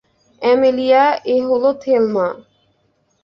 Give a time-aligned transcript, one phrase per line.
[0.41, 1.03] Amelia,
[1.25, 2.27] এ হলো Thelma.